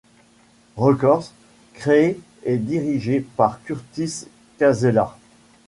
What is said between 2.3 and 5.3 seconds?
et dirigé par Curtis Casella.